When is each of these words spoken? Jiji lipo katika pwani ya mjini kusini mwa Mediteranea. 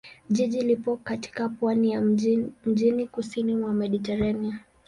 Jiji 0.29 0.61
lipo 0.61 0.97
katika 0.97 1.49
pwani 1.49 1.91
ya 1.91 2.01
mjini 2.01 3.07
kusini 3.11 3.55
mwa 3.55 3.73
Mediteranea. 3.73 4.59